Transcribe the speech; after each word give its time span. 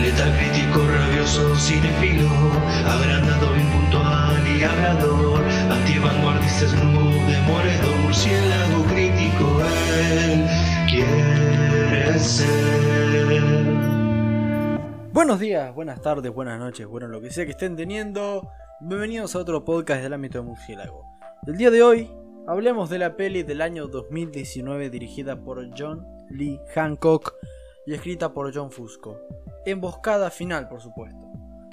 Letal 0.00 0.36
crítico, 0.36 0.86
rabioso, 0.86 1.54
cinefilo, 1.56 2.28
agrandado, 2.86 3.56
impuntual 3.56 4.46
y 4.46 4.62
hablador, 4.62 5.42
antivanguardista, 5.70 6.68
snoop, 6.68 7.26
demoledor, 7.26 7.96
murciélago 8.02 8.84
crítico, 8.84 9.60
él 10.12 10.46
quiere 10.88 12.18
ser. 12.18 12.74
Buenos 15.12 15.38
días, 15.40 15.74
buenas 15.74 16.02
tardes, 16.02 16.34
buenas 16.34 16.58
noches, 16.58 16.86
bueno, 16.86 17.08
lo 17.08 17.20
que 17.20 17.30
sea 17.30 17.44
que 17.44 17.52
estén 17.52 17.76
teniendo. 17.76 18.50
Bienvenidos 18.80 19.36
a 19.36 19.38
otro 19.38 19.64
podcast 19.64 20.02
del 20.02 20.12
ámbito 20.12 20.38
de 20.38 20.44
murciélago. 20.44 21.04
El 21.46 21.56
día 21.56 21.70
de 21.70 21.82
hoy 21.82 22.10
hablemos 22.46 22.90
de 22.90 22.98
la 22.98 23.16
peli 23.16 23.42
del 23.42 23.62
año 23.62 23.86
2019 23.86 24.90
dirigida 24.90 25.40
por 25.42 25.64
John 25.78 26.04
Lee 26.28 26.60
Hancock 26.74 27.34
y 27.86 27.94
escrita 27.94 28.34
por 28.34 28.52
John 28.54 28.70
Fusco. 28.70 29.18
Emboscada 29.66 30.30
final, 30.30 30.68
por 30.68 30.80
supuesto. 30.80 31.30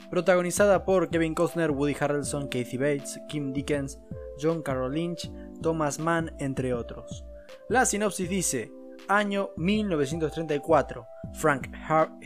Protagonizada 0.10 0.86
por 0.86 1.10
Kevin 1.10 1.34
Costner, 1.34 1.72
Woody 1.72 1.96
Harrelson, 2.00 2.48
Kathy 2.48 2.78
Bates, 2.78 3.20
Kim 3.28 3.54
Dickens, 3.54 4.00
John 4.42 4.62
Carroll 4.62 4.94
Lynch, 4.94 5.32
Thomas 5.62 6.00
Mann, 6.00 6.34
entre 6.40 6.74
otros. 6.74 7.26
La 7.70 7.86
sinopsis 7.86 8.30
dice: 8.30 8.72
Año 9.08 9.52
1934. 9.58 11.08
Frank 11.34 11.68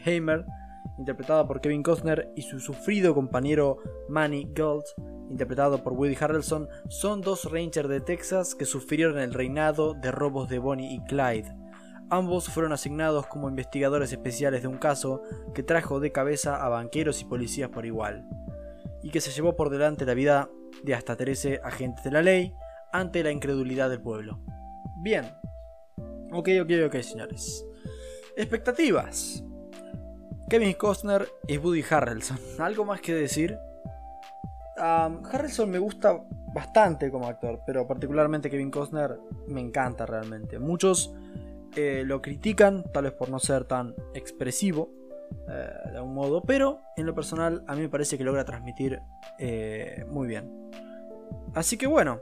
Hamer, 0.05 0.45
interpretado 0.97 1.47
por 1.47 1.61
Kevin 1.61 1.83
Costner, 1.83 2.31
y 2.35 2.41
su 2.41 2.59
sufrido 2.59 3.13
compañero 3.13 3.77
Manny 4.09 4.52
Gold, 4.55 4.85
interpretado 5.29 5.83
por 5.83 5.93
Woody 5.93 6.17
Harrelson, 6.19 6.67
son 6.89 7.21
dos 7.21 7.52
Rangers 7.52 7.89
de 7.89 8.02
Texas 8.02 8.55
que 8.55 8.66
sufrieron 8.66 9.19
el 9.19 9.33
reinado 9.33 9.93
de 9.93 10.11
robos 10.11 10.49
de 10.49 10.59
Bonnie 10.59 10.93
y 10.93 11.03
Clyde 11.05 11.64
Ambos 12.09 12.50
fueron 12.50 12.72
asignados 12.72 13.26
como 13.27 13.50
investigadores 13.50 14.12
especiales 14.12 14.62
de 14.62 14.68
un 14.68 14.77
caso 14.77 15.23
que 15.54 15.64
trajo 15.64 16.00
de 16.00 16.12
cabeza 16.12 16.64
a 16.64 16.70
banqueros 16.70 17.22
y 17.22 17.25
policías 17.25 17.70
por 17.70 17.86
igual, 17.86 18.28
y 19.02 19.09
que 19.09 19.22
se 19.22 19.31
llevó 19.31 19.56
por 19.56 19.70
delante 19.70 20.06
la 20.06 20.14
vida 20.14 20.50
de 20.84 20.94
hasta 20.94 21.16
13 21.16 21.62
agentes 21.64 22.03
de 22.03 22.12
la 22.12 22.22
ley 22.22 22.53
ante 22.92 23.23
la 23.23 23.31
incredulidad 23.31 23.89
del 23.89 24.02
pueblo. 24.02 24.39
Bien. 25.02 25.25
Ok, 26.31 26.50
ok, 26.62 26.72
ok, 26.88 26.95
señores. 27.02 27.66
Expectativas. 28.38 29.44
Kevin 30.50 30.73
Costner 30.73 31.28
y 31.47 31.58
Woody 31.58 31.84
Harrelson. 31.90 32.38
¿Algo 32.59 32.86
más 32.86 33.02
que 33.02 33.14
decir? 33.16 33.58
Harrelson 34.78 35.69
me 35.69 35.80
gusta 35.80 36.22
bastante 36.53 37.09
como 37.09 37.28
actor, 37.28 37.62
pero 37.66 37.88
particularmente 37.88 38.50
Kevin 38.50 38.72
Costner 38.72 39.17
me 39.47 39.62
encanta 39.62 40.06
realmente. 40.06 40.59
Muchos 40.59 41.14
lo 42.06 42.22
critican, 42.22 42.84
tal 42.92 43.04
vez 43.06 43.14
por 43.14 43.30
no 43.30 43.40
ser 43.40 43.66
tan 43.66 43.95
expresivo, 44.14 44.92
eh, 45.48 45.92
de 45.92 45.98
algún 45.98 46.14
modo, 46.14 46.42
pero 46.42 46.81
en 46.98 47.06
lo 47.06 47.14
personal 47.14 47.64
a 47.68 47.76
mí 47.76 47.81
me 47.81 47.90
parece 47.90 48.18
que 48.18 48.23
logra 48.23 48.45
transmitir 48.45 49.00
eh, 49.40 50.06
muy 50.08 50.28
bien. 50.28 50.52
Así 51.53 51.78
que 51.78 51.88
bueno, 51.88 52.20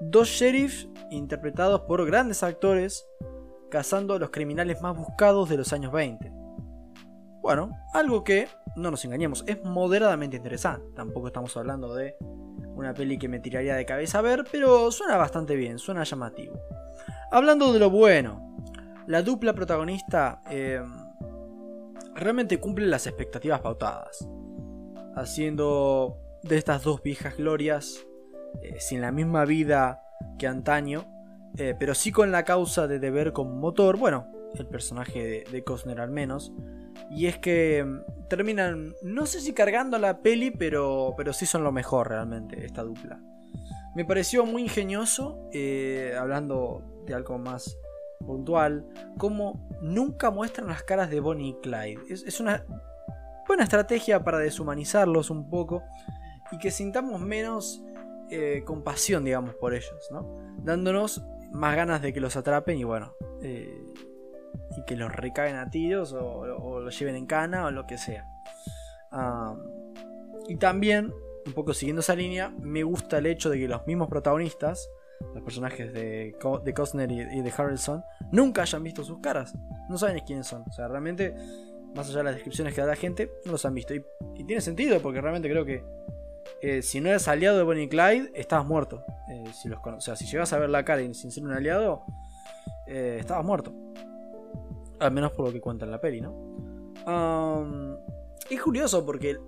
dos 0.00 0.28
sheriffs 0.28 0.88
interpretados 1.10 1.82
por 1.82 2.04
grandes 2.06 2.42
actores 2.42 3.06
cazando 3.70 4.14
a 4.14 4.18
los 4.18 4.30
criminales 4.30 4.80
más 4.80 4.96
buscados 4.96 5.48
de 5.48 5.56
los 5.56 5.72
años 5.72 5.92
20. 5.92 6.30
Bueno, 7.40 7.70
algo 7.94 8.24
que, 8.24 8.48
no 8.76 8.90
nos 8.90 9.04
engañemos, 9.04 9.44
es 9.46 9.62
moderadamente 9.64 10.36
interesante. 10.36 10.86
Tampoco 10.94 11.28
estamos 11.28 11.56
hablando 11.56 11.94
de 11.94 12.16
una 12.74 12.94
peli 12.94 13.18
que 13.18 13.28
me 13.28 13.40
tiraría 13.40 13.74
de 13.74 13.86
cabeza 13.86 14.18
a 14.18 14.22
ver, 14.22 14.44
pero 14.50 14.90
suena 14.90 15.16
bastante 15.16 15.56
bien, 15.56 15.78
suena 15.78 16.04
llamativo. 16.04 16.58
Hablando 17.30 17.72
de 17.72 17.78
lo 17.78 17.90
bueno, 17.90 18.47
la 19.08 19.22
dupla 19.22 19.54
protagonista 19.54 20.42
eh, 20.50 20.82
realmente 22.14 22.60
cumple 22.60 22.86
las 22.86 23.06
expectativas 23.06 23.60
pautadas, 23.60 24.28
haciendo 25.16 26.18
de 26.42 26.58
estas 26.58 26.82
dos 26.82 27.02
viejas 27.02 27.36
glorias, 27.38 28.06
eh, 28.62 28.76
sin 28.80 29.00
la 29.00 29.10
misma 29.10 29.46
vida 29.46 30.02
que 30.38 30.46
antaño, 30.46 31.06
eh, 31.56 31.74
pero 31.78 31.94
sí 31.94 32.12
con 32.12 32.30
la 32.30 32.44
causa 32.44 32.86
de 32.86 32.98
deber 32.98 33.32
como 33.32 33.54
motor, 33.54 33.96
bueno, 33.96 34.30
el 34.54 34.66
personaje 34.66 35.44
de, 35.50 35.64
Cosner 35.64 36.00
al 36.00 36.10
menos, 36.10 36.52
y 37.10 37.26
es 37.26 37.38
que 37.38 37.82
mm, 37.82 38.28
terminan, 38.28 38.92
no 39.02 39.24
sé 39.24 39.40
si 39.40 39.54
cargando 39.54 39.98
la 39.98 40.20
peli, 40.20 40.50
pero, 40.50 41.14
pero 41.16 41.32
sí 41.32 41.46
son 41.46 41.64
lo 41.64 41.72
mejor 41.72 42.10
realmente, 42.10 42.62
esta 42.62 42.82
dupla. 42.82 43.18
Me 43.96 44.04
pareció 44.04 44.44
muy 44.44 44.62
ingenioso, 44.62 45.48
hablando 46.16 46.82
de 47.06 47.14
algo 47.14 47.38
más 47.38 47.78
puntual, 48.18 48.86
como 49.16 49.68
nunca 49.80 50.30
muestran 50.30 50.68
las 50.68 50.82
caras 50.82 51.10
de 51.10 51.20
Bonnie 51.20 51.50
y 51.50 51.54
Clyde. 51.54 52.00
Es, 52.08 52.40
una 52.40 52.64
buena 53.46 53.64
estrategia 53.64 54.22
para 54.22 54.38
deshumanizarlos 54.38 55.30
un 55.30 55.48
poco 55.48 55.82
y 56.52 56.58
que 56.58 56.70
sintamos 56.70 57.20
menos 57.20 57.82
eh, 58.30 58.62
compasión, 58.64 59.24
digamos, 59.24 59.54
por 59.54 59.74
ellos, 59.74 60.08
¿no? 60.10 60.26
Dándonos 60.58 61.22
más 61.52 61.76
ganas 61.76 62.02
de 62.02 62.12
que 62.12 62.20
los 62.20 62.36
atrapen 62.36 62.78
y 62.78 62.84
bueno, 62.84 63.14
eh, 63.42 63.86
y 64.76 64.84
que 64.84 64.96
los 64.96 65.14
recaguen 65.14 65.56
a 65.56 65.70
tiros 65.70 66.12
o, 66.12 66.80
los 66.80 66.98
lleven 66.98 67.16
en 67.16 67.26
cana 67.26 67.66
o 67.66 67.70
lo 67.70 67.86
que 67.86 67.98
sea. 67.98 68.26
y 70.48 70.56
también, 70.56 71.12
un 71.46 71.52
poco 71.54 71.72
siguiendo 71.72 72.00
esa 72.00 72.14
línea, 72.14 72.50
me 72.60 72.82
gusta 72.82 73.18
el 73.18 73.26
hecho 73.26 73.48
de 73.50 73.58
que 73.58 73.68
los 73.68 73.86
mismos 73.86 74.08
protagonistas 74.08 74.88
los 75.34 75.42
personajes 75.42 75.92
de, 75.92 76.36
de 76.64 76.74
Costner 76.74 77.10
y, 77.10 77.40
de 77.42 77.52
Harrelson, 77.56 78.04
nunca 78.30 78.62
hayan 78.62 78.82
visto 78.82 79.04
sus 79.04 79.18
caras. 79.20 79.54
No 79.88 79.98
saben 79.98 80.20
quiénes 80.26 80.46
son. 80.46 80.62
O 80.66 80.72
sea, 80.72 80.88
realmente, 80.88 81.34
más 81.94 82.08
allá 82.08 82.18
de 82.18 82.24
las 82.24 82.34
descripciones 82.34 82.74
que 82.74 82.80
da 82.80 82.86
la 82.88 82.96
gente, 82.96 83.30
no 83.44 83.52
los 83.52 83.64
han 83.64 83.74
visto. 83.74 83.94
Y, 83.94 84.04
tiene 84.44 84.60
sentido, 84.60 85.00
porque 85.00 85.20
realmente 85.20 85.50
creo 85.50 85.64
que 85.64 85.84
eh, 86.62 86.82
si 86.82 87.00
no 87.00 87.08
eres 87.08 87.28
aliado 87.28 87.58
de 87.58 87.64
Bonnie 87.64 87.88
Clyde, 87.88 88.30
estabas 88.34 88.66
muerto. 88.66 89.04
Eh, 89.28 89.44
si 89.52 89.68
los 89.68 89.80
o 89.84 90.00
sea, 90.00 90.16
si 90.16 90.26
llegas 90.26 90.52
a 90.52 90.58
ver 90.58 90.70
la 90.70 90.84
cara 90.84 91.02
y 91.02 91.12
sin 91.14 91.30
ser 91.30 91.44
un 91.44 91.52
aliado, 91.52 92.04
eh, 92.86 93.16
estabas 93.20 93.44
muerto. 93.44 93.72
Al 95.00 95.12
menos 95.12 95.32
por 95.32 95.46
lo 95.46 95.52
que 95.52 95.60
cuenta 95.60 95.84
en 95.84 95.90
la 95.90 96.00
peli, 96.00 96.20
¿no? 96.20 96.48
es 98.50 98.60
curioso 98.60 99.06
porque 99.06 99.38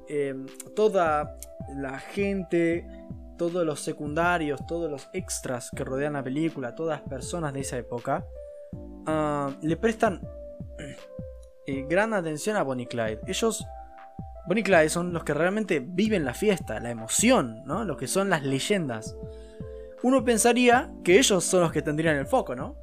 toda 0.75 1.36
la 1.75 1.98
gente 1.98 2.86
todos 3.41 3.65
los 3.65 3.81
secundarios, 3.81 4.67
todos 4.67 4.91
los 4.91 5.09
extras 5.15 5.71
que 5.75 5.83
rodean 5.83 6.12
la 6.12 6.23
película, 6.23 6.75
todas 6.75 7.01
las 7.01 7.09
personas 7.09 7.55
de 7.55 7.61
esa 7.61 7.78
época, 7.78 8.27
ah, 9.06 9.51
le 9.62 9.78
prestan 9.78 10.21
eh, 11.67 11.87
gran 11.89 12.12
atención 12.12 12.59
a 12.59 12.62
Bonnie 12.62 12.87
Clyde. 12.87 13.21
Ellos, 13.27 13.65
Bonnie 14.47 14.62
Clyde 14.62 14.91
son 14.91 15.15
los 15.15 15.25
que 15.25 15.33
realmente 15.33 15.81
viven 15.81 16.27
la 16.27 16.34
fiesta, 16.34 16.81
la 16.81 16.91
emoción, 16.91 17.62
¿no? 17.65 17.83
Los 17.87 17.97
que 17.97 18.09
son 18.09 18.28
las 18.28 18.43
leyendas. 18.43 19.17
Uno 20.03 20.22
pensaría 20.22 20.91
que 21.03 21.19
ellos 21.19 21.43
son 21.43 21.62
los 21.62 21.72
que 21.72 21.81
tendrían 21.81 22.17
el 22.17 22.27
foco, 22.27 22.55
¿no? 22.55 22.77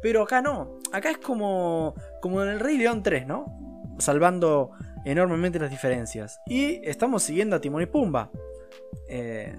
Pero 0.00 0.22
acá 0.22 0.40
no. 0.40 0.78
Acá 0.92 1.10
es 1.10 1.18
como, 1.18 1.96
como 2.22 2.40
en 2.40 2.50
el 2.50 2.60
Rey 2.60 2.78
León 2.78 3.02
3, 3.02 3.26
¿no? 3.26 3.46
Salvando 3.98 4.70
enormemente 5.04 5.58
las 5.58 5.70
diferencias. 5.70 6.38
Y 6.46 6.88
estamos 6.88 7.24
siguiendo 7.24 7.56
a 7.56 7.60
Timón 7.60 7.82
y 7.82 7.86
Pumba. 7.86 8.30
Eh, 9.08 9.52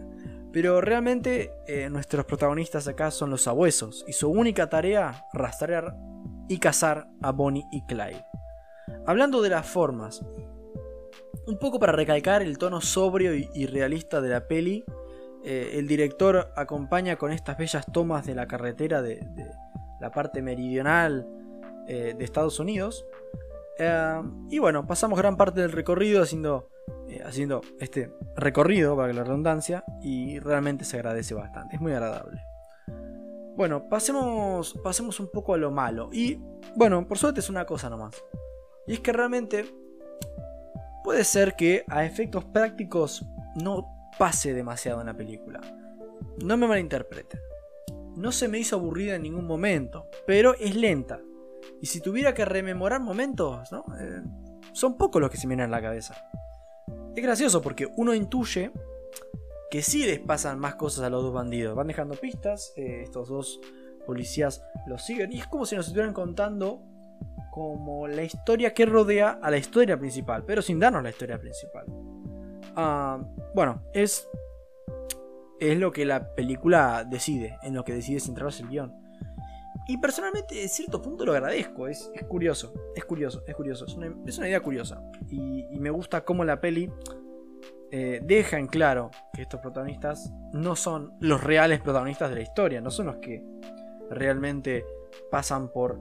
pero 0.56 0.80
realmente 0.80 1.52
eh, 1.68 1.90
nuestros 1.90 2.24
protagonistas 2.24 2.88
acá 2.88 3.12
son 3.12 3.30
los 3.30 3.42
sabuesos 3.42 4.06
y 4.08 4.14
su 4.14 4.30
única 4.30 4.70
tarea 4.70 5.26
rastrear 5.34 5.98
y 6.48 6.60
cazar 6.60 7.10
a 7.22 7.34
Bonnie 7.34 7.66
y 7.74 7.86
Clyde. 7.86 8.26
Hablando 9.06 9.42
de 9.42 9.50
las 9.50 9.68
formas, 9.68 10.24
un 11.46 11.60
poco 11.60 11.78
para 11.78 11.92
recalcar 11.92 12.42
el 12.42 12.58
tono 12.58 12.80
sobrio 12.80 13.36
y, 13.36 13.66
realista 13.66 14.22
de 14.22 14.30
la 14.30 14.48
peli, 14.48 14.86
eh, 15.44 15.72
el 15.74 15.88
director 15.88 16.54
acompaña 16.56 17.18
con 17.18 17.34
estas 17.34 17.58
bellas 17.58 17.86
tomas 17.92 18.26
de 18.26 18.36
la 18.36 18.48
carretera 18.48 19.02
de, 19.02 19.28
la 20.00 20.12
parte 20.12 20.42
meridional 20.42 21.28
eh, 21.86 22.16
de 22.18 22.24
Estados 22.24 22.62
Unidos. 22.62 23.06
y 24.50 24.60
bueno, 24.60 24.88
pasamos 24.88 25.19
gran 25.19 25.36
parte 25.36 25.60
del 25.60 25.74
recorrido 25.74 26.24
haciendo 26.24 26.69
eh, 27.08 27.22
haciendo 27.26 27.62
este 27.80 28.12
recorrido, 28.36 28.96
para 28.96 29.14
la 29.14 29.24
redundancia, 29.24 29.84
y 30.02 30.40
realmente 30.40 30.86
se 30.86 30.98
agradece 30.98 31.34
bastante, 31.34 31.76
es 31.76 31.82
muy 31.82 31.94
agradable. 31.94 32.42
Bueno, 33.56 33.88
pasemos, 33.88 34.78
pasemos 34.84 35.20
un 35.20 35.30
poco 35.32 35.54
a 35.54 35.58
lo 35.58 35.72
malo. 35.72 36.10
Y 36.12 36.42
bueno, 36.76 37.08
por 37.08 37.18
suerte 37.18 37.40
es 37.40 37.50
una 37.50 37.66
cosa 37.66 37.90
nomás. 37.90 38.22
Y 38.86 38.94
es 38.94 39.00
que 39.00 39.14
realmente 39.14 39.66
puede 41.04 41.24
ser 41.24 41.56
que 41.56 41.86
a 41.88 42.04
efectos 42.04 42.44
prácticos 42.44 43.26
no 43.64 44.12
pase 44.20 44.54
demasiado 44.54 45.00
en 45.00 45.08
la 45.08 45.14
película. 45.14 45.62
No 46.44 46.58
me 46.58 46.68
malinterpreten. 46.68 47.40
No 48.18 48.32
se 48.32 48.48
me 48.50 48.60
hizo 48.60 48.76
aburrida 48.76 49.16
en 49.16 49.24
ningún 49.24 49.46
momento, 49.46 50.08
pero 50.28 50.54
es 50.56 50.76
lenta. 50.76 51.22
Y 51.82 51.86
si 51.88 52.02
tuviera 52.02 52.34
que 52.34 52.44
rememorar 52.44 53.00
momentos. 53.00 53.72
Eh, 54.00 54.22
son 54.74 54.98
pocos 54.98 55.22
los 55.22 55.32
que 55.32 55.38
se 55.38 55.48
me 55.48 55.56
vienen 55.56 55.74
a 55.74 55.78
la 55.78 55.82
cabeza. 55.82 56.16
Es 57.15 57.23
gracioso 57.23 57.62
porque 57.62 57.88
uno 57.95 58.13
intuye 58.13 58.71
que 59.71 59.81
sí 59.81 60.06
les 60.06 60.19
pasan 60.19 60.59
más 60.59 60.75
cosas 60.75 61.06
a 61.06 61.09
los 61.09 61.23
dos 61.23 61.33
bandidos. 61.33 61.75
Van 61.75 61.88
dejando 61.88 62.15
pistas, 62.15 62.73
eh, 62.75 63.01
estos 63.03 63.29
dos 63.29 63.62
policías 64.06 64.63
los 64.85 65.03
siguen 65.03 65.31
y 65.31 65.39
es 65.39 65.47
como 65.47 65.65
si 65.65 65.75
nos 65.75 65.88
estuvieran 65.88 66.13
contando 66.13 66.81
como 67.51 68.07
la 68.07 68.23
historia 68.23 68.73
que 68.73 68.85
rodea 68.85 69.39
a 69.41 69.50
la 69.50 69.57
historia 69.57 69.97
principal, 69.97 70.44
pero 70.45 70.62
sin 70.62 70.79
darnos 70.79 71.01
la 71.03 71.09
historia 71.09 71.39
principal. 71.39 71.85
Ah, 72.75 73.25
bueno, 73.56 73.81
es, 73.94 74.27
es 75.62 75.79
lo 75.79 75.94
que 75.94 76.03
la 76.03 76.35
película 76.35 77.06
decide, 77.09 77.57
en 77.63 77.73
lo 77.73 77.85
que 77.85 77.94
decide 77.94 78.19
centrarse 78.19 78.63
el 78.63 78.69
guion. 78.69 79.05
Y 79.88 79.98
personalmente, 79.98 80.62
en 80.62 80.70
cierto 80.70 81.02
punto 81.02 81.26
lo 81.26 81.34
agradezco. 81.34 81.88
Es, 81.88 82.12
curioso, 82.28 82.74
es 82.96 83.06
curioso, 83.06 83.44
es 83.46 83.56
curioso. 83.56 83.86
Es 83.86 84.38
una, 84.38 84.48
idea 84.48 84.60
curiosa. 84.62 85.02
Y, 85.30 85.80
me 85.80 85.90
gusta 85.90 86.24
cómo 86.26 86.44
la 86.44 86.60
peli 86.60 86.92
eh, 87.92 88.20
deja 88.24 88.58
en 88.58 88.68
claro 88.68 89.12
que 89.34 89.44
estos 89.44 89.60
protagonistas 89.60 90.32
no 90.54 90.76
son 90.76 91.14
los 91.20 91.44
reales 91.44 91.82
protagonistas 91.82 92.30
de 92.30 92.38
la 92.38 92.42
historia. 92.42 92.82
No 92.82 92.90
son 92.90 93.08
los 93.08 93.18
que 93.18 93.44
realmente 94.10 94.86
pasan 95.30 95.72
por 95.72 96.00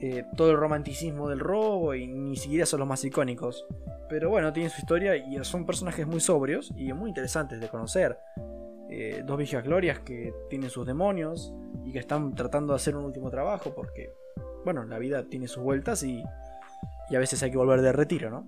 eh, 0.00 0.24
todo 0.36 0.50
el 0.50 0.56
romanticismo 0.56 1.28
del 1.28 1.40
robo 1.40 1.94
y 1.94 2.06
ni 2.06 2.36
siquiera 2.36 2.66
son 2.66 2.80
los 2.80 2.88
más 2.88 3.04
icónicos. 3.04 3.66
Pero 4.08 4.30
bueno, 4.30 4.52
tienen 4.52 4.70
su 4.70 4.80
historia 4.80 5.16
y 5.16 5.42
son 5.44 5.66
personajes 5.66 6.06
muy 6.06 6.20
sobrios 6.20 6.72
y 6.76 6.92
muy 6.92 7.08
interesantes 7.08 7.60
de 7.60 7.68
conocer. 7.68 8.16
Eh, 8.90 9.22
dos 9.24 9.38
viejas 9.38 9.64
glorias 9.64 10.00
que 10.00 10.34
tienen 10.50 10.70
sus 10.70 10.86
demonios 10.86 11.54
y 11.84 11.92
que 11.92 11.98
están 11.98 12.34
tratando 12.34 12.72
de 12.72 12.76
hacer 12.76 12.96
un 12.96 13.04
último 13.04 13.30
trabajo 13.30 13.74
porque, 13.74 14.12
bueno, 14.64 14.84
la 14.84 14.98
vida 14.98 15.24
tiene 15.24 15.48
sus 15.48 15.62
vueltas 15.62 16.02
y, 16.02 16.22
y 17.10 17.16
a 17.16 17.18
veces 17.18 17.42
hay 17.42 17.50
que 17.50 17.56
volver 17.56 17.80
de 17.80 17.92
retiro, 17.92 18.30
¿no? 18.30 18.46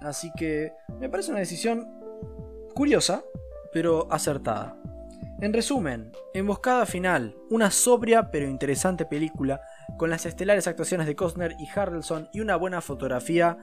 Así 0.00 0.30
que 0.36 0.72
me 0.98 1.08
parece 1.08 1.30
una 1.30 1.40
decisión 1.40 1.88
curiosa, 2.74 3.24
pero 3.72 4.06
acertada. 4.10 4.76
En 5.40 5.52
resumen, 5.52 6.12
Emboscada 6.32 6.86
Final, 6.86 7.36
una 7.50 7.70
sobria 7.70 8.30
pero 8.30 8.48
interesante 8.48 9.04
película 9.04 9.60
con 9.98 10.08
las 10.08 10.24
estelares 10.24 10.66
actuaciones 10.66 11.06
de 11.06 11.14
Costner 11.14 11.56
y 11.58 11.68
Harrelson 11.68 12.28
y 12.32 12.40
una 12.40 12.56
buena 12.56 12.80
fotografía, 12.80 13.58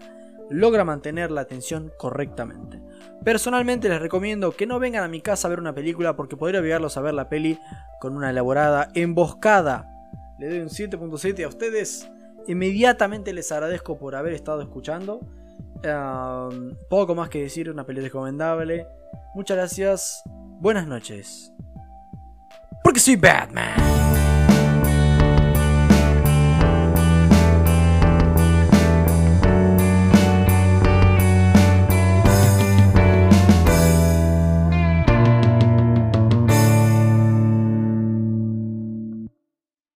logra 0.50 0.84
mantener 0.84 1.32
la 1.32 1.42
atención 1.42 1.92
correctamente. 1.98 2.82
Personalmente 3.24 3.90
les 3.90 4.02
recomiendo 4.02 4.52
que 4.52 4.66
no 4.66 4.80
vengan 4.80 5.04
a 5.04 5.08
mi 5.08 5.22
casa 5.22 5.48
a 5.48 5.50
ver 5.50 5.60
una 5.60 5.74
película 5.74 6.16
porque 6.16 6.38
podría 6.38 6.60
obligarlos 6.60 6.98
a 6.98 7.02
ver 7.02 7.14
la 7.14 7.30
peli 7.30 7.58
con 8.00 8.16
una 8.16 8.30
elaborada 8.30 8.90
emboscada. 8.96 9.90
Le 10.40 10.50
doy 10.50 10.60
un 10.60 10.70
7.7 10.70 11.46
a 11.46 11.48
ustedes. 11.48 12.10
Inmediatamente 12.48 13.32
les 13.32 13.52
agradezco 13.52 13.98
por 13.98 14.16
haber 14.16 14.34
estado 14.34 14.62
escuchando. 14.62 15.22
poco 16.90 17.16
más 17.16 17.30
que 17.30 17.42
decir, 17.42 17.70
una 17.70 17.86
peli 17.86 18.02
recomendable. 18.02 18.88
Muchas 19.36 19.58
gracias. 19.58 20.24
Buenas 20.60 20.88
noches. 20.88 21.54
Porque 22.84 23.00
soy 23.00 23.16
Batman. 23.16 24.23